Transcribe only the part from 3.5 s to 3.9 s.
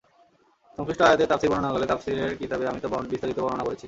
করেছি।